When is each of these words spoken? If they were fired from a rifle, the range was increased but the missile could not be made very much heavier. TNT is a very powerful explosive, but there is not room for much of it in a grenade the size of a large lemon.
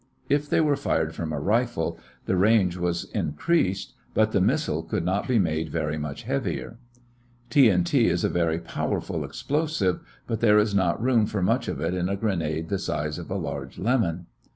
If 0.29 0.49
they 0.49 0.61
were 0.61 0.75
fired 0.75 1.13
from 1.13 1.31
a 1.31 1.39
rifle, 1.39 1.99
the 2.25 2.35
range 2.35 2.75
was 2.75 3.03
increased 3.11 3.93
but 4.15 4.31
the 4.31 4.41
missile 4.41 4.81
could 4.81 5.05
not 5.05 5.27
be 5.27 5.37
made 5.37 5.69
very 5.69 5.99
much 5.99 6.23
heavier. 6.23 6.79
TNT 7.51 8.05
is 8.05 8.23
a 8.23 8.27
very 8.27 8.57
powerful 8.57 9.23
explosive, 9.23 9.99
but 10.25 10.39
there 10.39 10.57
is 10.57 10.73
not 10.73 10.99
room 10.99 11.27
for 11.27 11.43
much 11.43 11.67
of 11.67 11.79
it 11.79 11.93
in 11.93 12.09
a 12.09 12.15
grenade 12.17 12.69
the 12.69 12.79
size 12.79 13.19
of 13.19 13.29
a 13.29 13.35
large 13.35 13.77
lemon. 13.77 14.25